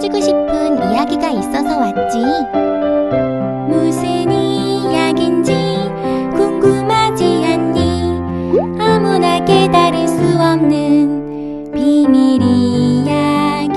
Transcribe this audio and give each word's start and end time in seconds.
해주고 0.00 0.18
싶은 0.18 0.92
이야기가 0.92 1.28
있어서 1.28 1.78
왔지. 1.78 2.18
무슨 3.68 4.32
이야기인지 4.32 5.52
궁금하지 6.34 7.44
않니? 7.44 8.80
아무나 8.80 9.44
깨달을 9.44 10.08
수 10.08 10.14
없는 10.38 11.70
비밀 11.74 12.40
이야기. 12.42 13.74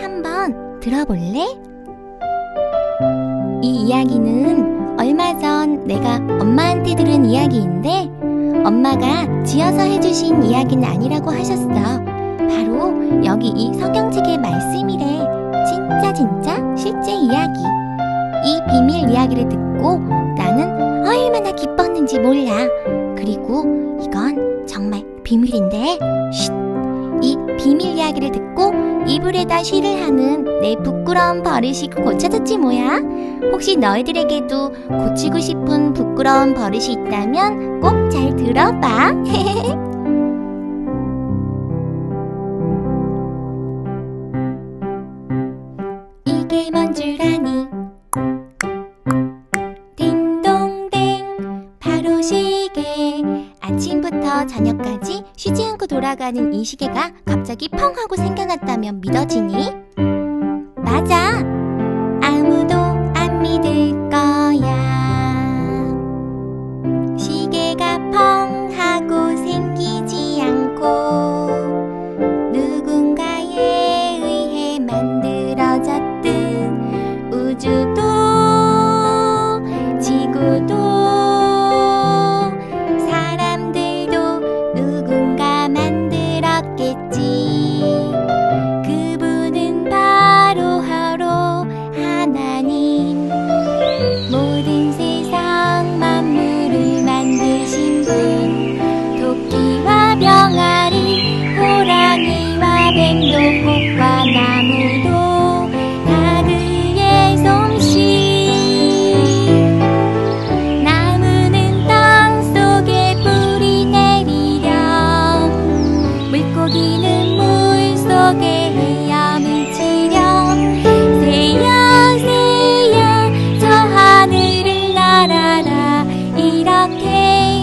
한번 0.00 0.78
들어볼래? 0.78 1.48
이 3.60 3.68
이야기는 3.86 5.00
얼마 5.00 5.36
전 5.36 5.84
내가 5.84 6.14
엄마한테 6.40 6.94
들은 6.94 7.24
이야기인데 7.24 8.08
엄마가 8.64 9.42
지어서 9.42 9.80
해주신 9.80 10.44
이야기는 10.44 10.84
아니라고 10.84 11.32
하셨어. 11.32 12.07
바로 12.48 13.24
여기 13.24 13.48
이 13.48 13.72
성경책의 13.74 14.38
말씀이래. 14.38 15.04
진짜 15.66 16.12
진짜 16.12 16.76
실제 16.76 17.12
이야기. 17.12 17.60
이 18.44 18.60
비밀 18.70 19.10
이야기를 19.10 19.48
듣고 19.48 19.98
나는 20.36 21.06
얼마나 21.06 21.50
기뻤는지 21.52 22.18
몰라. 22.18 22.66
그리고 23.16 23.64
이건 24.02 24.66
정말 24.66 25.02
비밀인데, 25.24 25.98
쉿. 26.32 26.54
이 27.20 27.36
비밀 27.58 27.98
이야기를 27.98 28.30
듣고 28.30 28.72
이불에다 29.06 29.62
쉬를 29.64 30.02
하는 30.02 30.44
내 30.60 30.76
부끄러운 30.76 31.42
버릇이 31.42 31.88
고쳐졌지 31.96 32.58
뭐야? 32.58 33.00
혹시 33.52 33.76
너희들에게도 33.76 34.70
고치고 34.88 35.38
싶은 35.40 35.92
부끄러운 35.94 36.54
버릇이 36.54 36.92
있다면 36.92 37.80
꼭 37.80 38.08
잘 38.10 38.34
들어봐. 38.36 39.12
돌아가는 55.88 56.52
이 56.54 56.64
시계가 56.64 57.12
갑자기 57.24 57.68
펑 57.68 57.96
하고 57.96 58.14
생겨났다면 58.16 59.00
믿어지니? 59.00 59.72
맞아 60.76 61.57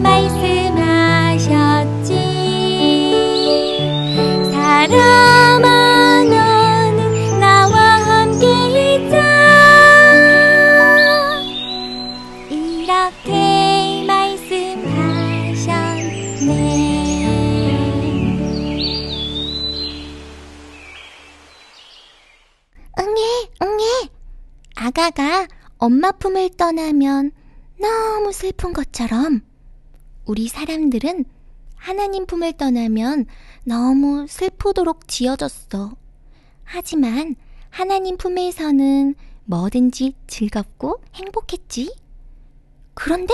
말씀하셨지 0.00 0.80
사람아 4.50 6.24
너는 6.24 7.40
나와 7.40 7.78
함께 7.78 8.46
있자 8.96 9.16
이렇게 12.50 14.04
말씀하셨네. 14.06 15.30
응애, 22.98 23.20
응애. 23.62 24.08
아가가 24.76 25.46
엄마 25.78 26.12
품을 26.12 26.50
떠나면 26.56 27.32
너무 27.80 28.30
슬픈 28.32 28.74
것처럼 28.74 29.40
우리 30.26 30.48
사람들은 30.48 31.24
하나님 31.76 32.26
품을 32.26 32.52
떠나면 32.52 33.24
너무 33.64 34.26
슬프도록 34.28 35.08
지어졌어. 35.08 35.92
하지만 36.62 37.36
하나님 37.70 38.18
품에서는 38.18 39.14
뭐든지 39.46 40.14
즐겁고 40.26 41.00
행복했지. 41.14 41.94
그런데 42.92 43.32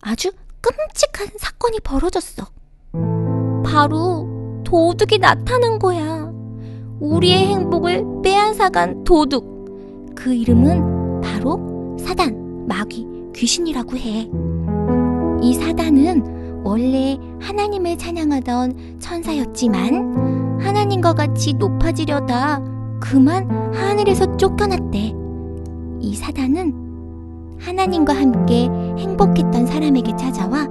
아주 0.00 0.32
끔찍한 0.60 1.38
사건이 1.38 1.78
벌어졌어. 1.80 2.44
바로 3.64 4.62
도둑이 4.64 5.18
나타난 5.20 5.78
거야. 5.78 6.28
우리의 6.98 7.46
행복을 7.46 8.02
빼앗아간 8.24 9.04
도둑. 9.04 10.14
그 10.16 10.34
이름은 10.34 11.20
바로 11.20 11.96
사단, 12.00 12.66
마귀, 12.66 13.15
귀신이라고 13.36 13.96
해. 13.98 14.28
이 15.42 15.54
사단은 15.54 16.62
원래 16.64 17.18
하나님을 17.40 17.96
찬양하던 17.98 18.98
천사였지만 18.98 20.58
하나님과 20.60 21.12
같이 21.12 21.52
높아지려다 21.54 22.60
그만 23.00 23.48
하늘에서 23.74 24.36
쫓겨났대. 24.36 25.14
이 26.00 26.14
사단은 26.14 27.56
하나님과 27.60 28.14
함께 28.14 28.68
행복했던 28.98 29.66
사람에게 29.66 30.16
찾아와 30.16 30.66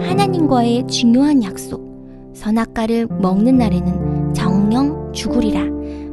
하나님과의 0.00 0.86
중요한 0.86 1.42
약속, 1.42 2.30
선악과를 2.34 3.06
먹는 3.06 3.58
날에는 3.58 4.34
정령 4.34 5.12
죽으리라 5.12 5.64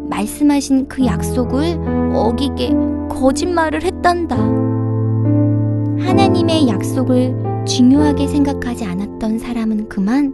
말씀하신 0.10 0.88
그 0.88 1.06
약속을 1.06 2.14
어기게 2.14 2.74
거짓말을 3.10 3.84
했단다. 3.84 4.67
하나님의 6.08 6.70
약속을 6.70 7.66
중요하게 7.66 8.28
생각하지 8.28 8.86
않았던 8.86 9.40
사람은 9.40 9.90
그만 9.90 10.34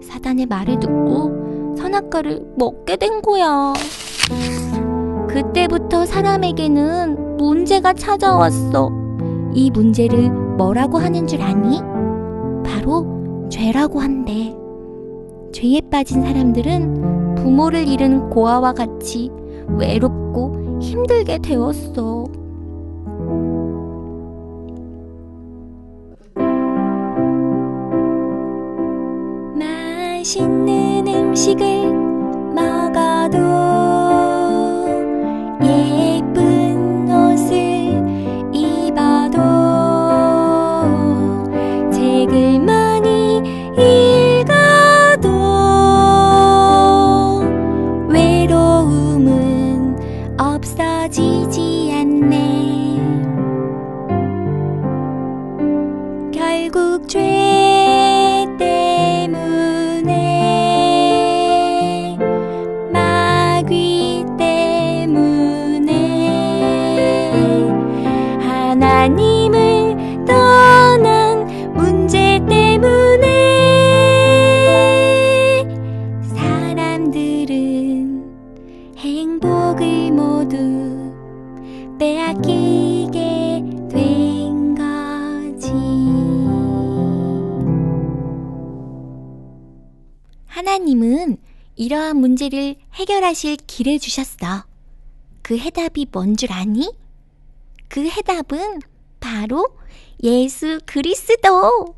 사단의 0.00 0.46
말을 0.46 0.78
듣고 0.78 1.74
선악과를 1.76 2.54
먹게 2.56 2.96
된 2.96 3.20
거야. 3.20 3.72
그때부터 5.28 6.06
사람에게는 6.06 7.38
문제가 7.38 7.92
찾아왔어. 7.92 8.90
이 9.52 9.72
문제를 9.72 10.30
뭐라고 10.30 10.98
하는 10.98 11.26
줄 11.26 11.42
아니? 11.42 11.80
바로 12.64 13.48
죄라고 13.50 13.98
한대. 13.98 14.54
죄에 15.52 15.80
빠진 15.90 16.22
사람들은 16.22 17.34
부모를 17.34 17.88
잃은 17.88 18.30
고아와 18.30 18.74
같이 18.74 19.28
외롭고 19.76 20.78
힘들게 20.80 21.38
되었어. 21.38 22.39
맛있는 30.20 31.06
음식을 31.08 31.64
먹어도 32.54 33.69
문제를 92.40 92.76
해결하실 92.94 93.58
길을 93.66 93.98
주셨어. 93.98 94.64
그 95.42 95.58
해답이 95.58 96.06
뭔 96.10 96.36
줄 96.36 96.52
아니? 96.52 96.90
그 97.88 98.08
해답은 98.08 98.80
바로 99.20 99.76
예수 100.22 100.80
그리스도. 100.86 101.96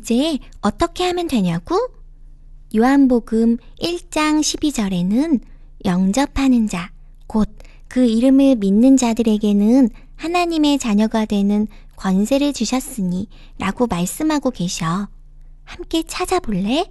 이제 0.00 0.38
어떻게 0.60 1.04
하면 1.04 1.28
되냐고? 1.28 1.76
요한복음 2.74 3.58
1장 3.80 4.40
12절에는 4.40 5.40
영접하는 5.84 6.66
자, 6.68 6.90
곧 7.26 7.48
그 7.90 8.04
이름을 8.06 8.54
믿는 8.54 8.96
자들에게는 8.96 9.88
하나님의 10.14 10.78
자녀가 10.78 11.24
되는 11.24 11.66
권세를 11.96 12.52
주셨으니 12.52 13.26
라고 13.58 13.88
말씀하고 13.88 14.52
계셔. 14.52 15.08
함께 15.64 16.04
찾아볼래? 16.04 16.88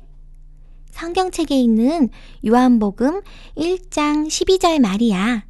성경책에 0.91 1.57
있는 1.57 2.09
요한복음 2.45 3.21
1장 3.55 4.27
12절 4.27 4.79
말이야. 4.79 5.45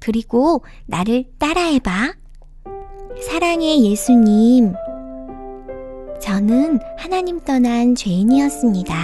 그리고 0.00 0.64
나를 0.86 1.26
따라해봐. 1.38 2.14
사랑의 3.30 3.84
예수님. 3.84 4.74
저는 6.24 6.80
하나님 6.96 7.38
떠난 7.40 7.94
죄인이었습니다. 7.94 8.94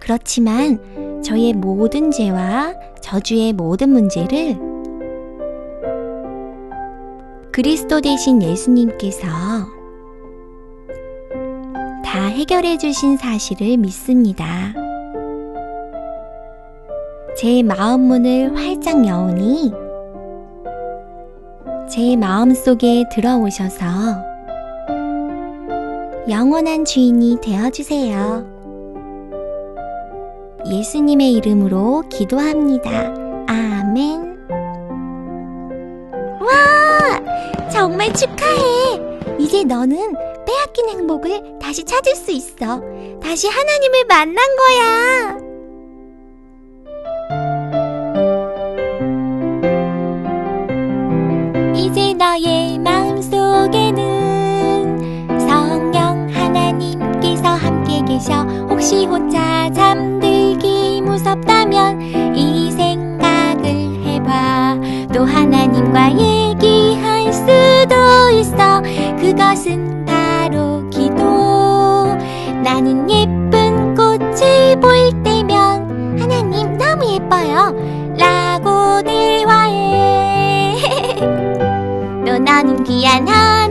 그렇지만 0.00 1.22
저의 1.22 1.52
모든 1.52 2.10
죄와 2.10 2.74
저주의 3.00 3.52
모든 3.52 3.90
문제를 3.90 4.58
그리스도 7.52 8.00
대신 8.00 8.42
예수님께서 8.42 9.28
다 12.04 12.26
해결해 12.26 12.76
주신 12.76 13.16
사실을 13.16 13.76
믿습니다. 13.76 14.74
제 17.36 17.62
마음 17.62 18.00
문을 18.08 18.56
활짝 18.56 19.06
여오니 19.06 19.72
제 21.88 22.16
마음 22.16 22.52
속에 22.52 23.04
들어오셔서 23.12 24.33
영원한 26.28 26.86
주인이 26.86 27.38
되어주세요. 27.42 28.54
예수님의 30.66 31.32
이름으로 31.34 32.04
기도합니다. 32.08 33.14
아멘. 33.46 34.48
와! 36.40 37.68
정말 37.70 38.10
축하해! 38.14 39.36
이제 39.38 39.64
너는 39.64 40.14
빼앗긴 40.46 40.88
행복을 40.88 41.58
다시 41.60 41.84
찾을 41.84 42.14
수 42.14 42.30
있어. 42.30 42.80
다시 43.22 43.46
하나님을 43.48 44.04
만난 44.08 44.36
거야. 44.56 45.43
계셔 58.14 58.42
혹시 58.70 59.06
혼자 59.06 59.68
잠들기 59.72 61.02
무섭다면 61.02 62.00
이 62.36 62.70
생각을 62.70 63.64
해봐. 64.04 64.78
또 65.12 65.24
하나님과 65.24 66.12
얘기할 66.12 67.32
수도 67.32 68.30
있어. 68.38 68.82
그것은 69.18 70.04
바로 70.04 70.88
기도. 70.90 72.14
나는 72.62 73.10
예쁜 73.10 73.96
꽃을 73.96 74.78
보일 74.80 75.20
때면 75.24 76.20
하나님 76.20 76.78
너무 76.78 77.14
예뻐요. 77.14 77.74
라고 78.16 79.02
대화해. 79.02 80.76
또 82.24 82.38
너는 82.38 82.84
귀한 82.84 83.26
하 83.26 83.63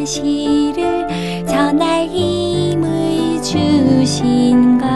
사실을 0.00 1.44
전할 1.46 2.08
힘을 2.08 3.42
주신 3.42 4.78
것. 4.78 4.86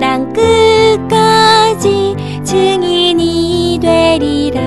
땅 0.00 0.32
끝까지 0.32 2.16
증인이 2.42 3.78
되리라. 3.80 4.60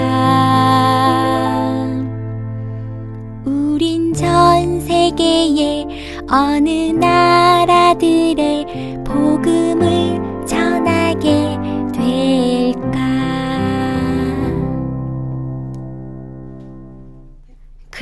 우린 3.44 4.14
전 4.14 4.80
세계의 4.80 5.88
어느 6.30 6.70
나 6.94 7.25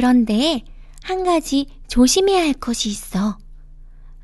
그런데 0.03 0.65
한 1.01 1.23
가지 1.23 1.65
조심해야 1.87 2.41
할 2.43 2.51
것이 2.51 2.89
있어. 2.89 3.37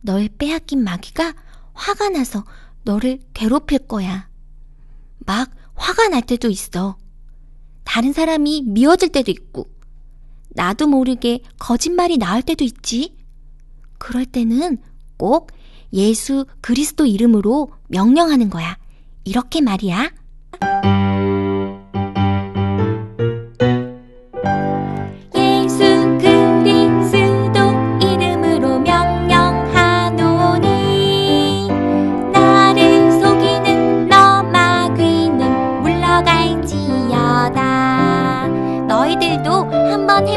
널 0.01 0.27
빼앗긴 0.27 0.83
마귀가 0.83 1.33
화가 1.71 2.09
나서 2.09 2.43
너를 2.83 3.21
괴롭힐 3.33 3.87
거야. 3.87 4.27
막 5.19 5.49
화가 5.75 6.09
날 6.09 6.21
때도 6.21 6.49
있어. 6.49 6.97
다른 7.85 8.11
사람이 8.11 8.63
미워질 8.67 9.07
때도 9.07 9.31
있고, 9.31 9.69
나도 10.49 10.85
모르게 10.87 11.43
거짓말이 11.57 12.17
나올 12.17 12.41
때도 12.41 12.65
있지. 12.65 13.15
그럴 13.97 14.25
때는 14.25 14.79
꼭 15.15 15.51
예수 15.93 16.45
그리스도 16.59 17.05
이름으로 17.05 17.71
명령하는 17.87 18.49
거야. 18.49 18.77
이렇게 19.23 19.61
말이야. 19.61 20.11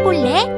해볼래? 0.03 0.52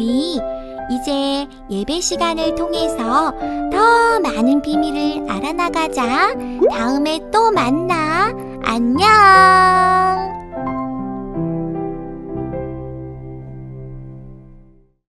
우리 0.00 0.40
이제 0.90 1.46
예배 1.68 2.00
시간을 2.00 2.54
통해서 2.54 3.34
더 3.70 4.20
많은 4.20 4.62
비밀을 4.62 5.30
알아나가자. 5.30 6.34
다음에 6.70 7.20
또 7.30 7.50
만나. 7.50 8.32
안녕! 8.64 10.39